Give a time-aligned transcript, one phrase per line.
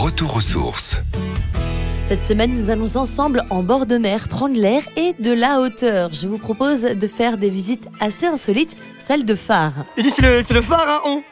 [0.00, 1.02] Retour aux sources.
[2.06, 6.10] Cette semaine, nous allons ensemble en bord de mer prendre l'air et de la hauteur.
[6.12, 9.72] Je vous propose de faire des visites assez insolites, celles de phare.
[9.96, 11.24] Il c'est le, c'est le pharaon.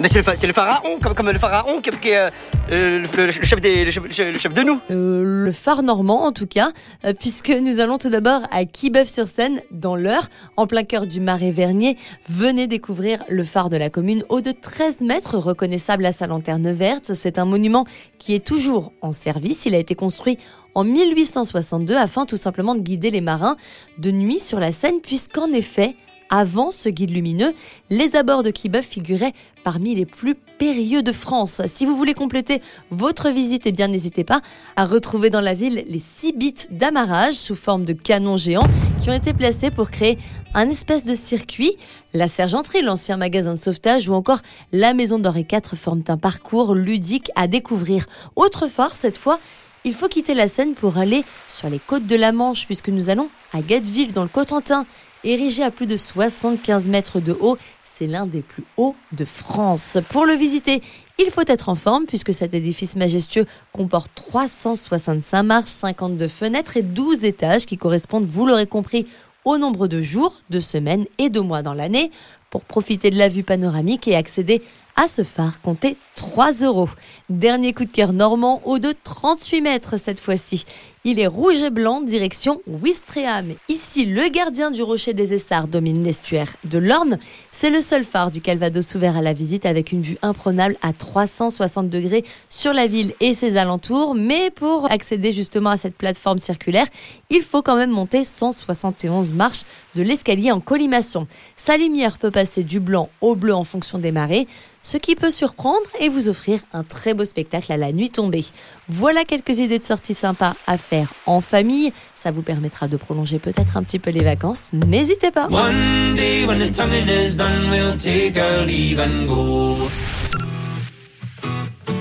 [0.00, 2.30] Mais C'est le, le pharaon, comme, comme le pharaon qui, est
[2.70, 3.04] le
[3.44, 4.80] chef de nous.
[4.90, 6.72] Euh, le phare normand en tout cas,
[7.04, 11.50] euh, puisque nous allons tout d'abord à Quibeuf-sur-Seine, dans l'Eure, en plein cœur du marais
[11.50, 11.98] Vernier.
[12.30, 16.72] Venez découvrir le phare de la commune, haut de 13 mètres, reconnaissable à sa lanterne
[16.72, 17.12] verte.
[17.12, 17.84] C'est un monument
[18.18, 19.66] qui est toujours en service.
[19.66, 20.38] Il a été construit
[20.74, 23.56] en 1862 afin tout simplement de guider les marins
[23.98, 25.94] de nuit sur la Seine, puisqu'en effet,
[26.30, 27.52] avant ce guide lumineux,
[27.90, 29.32] les abords de Quibeuf figuraient
[29.64, 31.60] parmi les plus périlleux de France.
[31.66, 34.40] Si vous voulez compléter votre visite, eh bien n'hésitez pas
[34.76, 38.66] à retrouver dans la ville les six bits d'amarrage sous forme de canons géants
[39.02, 40.18] qui ont été placés pour créer
[40.54, 41.76] un espèce de circuit.
[42.14, 44.40] La Sergenterie, l'ancien magasin de sauvetage ou encore
[44.72, 48.06] la maison d'Henri IV forment un parcours ludique à découvrir.
[48.36, 49.40] Autre phare cette fois,
[49.84, 53.08] il faut quitter la Seine pour aller sur les côtes de la Manche puisque nous
[53.10, 54.86] allons à Guetteville dans le Cotentin.
[55.22, 59.98] Érigé à plus de 75 mètres de haut, c'est l'un des plus hauts de France.
[60.08, 60.80] Pour le visiter,
[61.18, 66.82] il faut être en forme puisque cet édifice majestueux comporte 365 marches, 52 fenêtres et
[66.82, 69.06] 12 étages qui correspondent, vous l'aurez compris,
[69.44, 72.10] au nombre de jours, de semaines et de mois dans l'année.
[72.48, 74.62] Pour profiter de la vue panoramique et accéder
[74.96, 76.88] à ce phare, comptez 3 euros.
[77.28, 80.64] Dernier coup de cœur normand, haut de 38 mètres cette fois-ci.
[81.02, 83.54] Il est rouge et blanc, direction Ouistreham.
[83.70, 87.18] Ici, le gardien du rocher des Essarts domine l'estuaire de l'Orne.
[87.52, 90.92] C'est le seul phare du Calvados ouvert à la visite avec une vue imprenable à
[90.92, 94.14] 360 degrés sur la ville et ses alentours.
[94.14, 96.86] Mais pour accéder justement à cette plateforme circulaire,
[97.30, 99.62] il faut quand même monter 171 marches
[99.94, 101.26] de l'escalier en colimaçon.
[101.56, 104.46] Sa lumière peut passer du blanc au bleu en fonction des marées,
[104.82, 108.44] ce qui peut surprendre et vous offrir un très beau spectacle à la nuit tombée.
[108.88, 111.92] Voilà quelques idées de sorties sympas à faire en famille.
[112.16, 114.68] Ça vous permettra de prolonger peut-être un petit peu les vacances.
[114.72, 115.48] N'hésitez pas.
[115.48, 119.76] One day when the tonguing is done, we'll take our leave and go.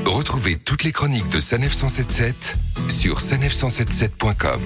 [0.06, 2.56] Retrouvez toutes les chroniques de Sanef 177
[2.90, 4.60] sur sanef177.com.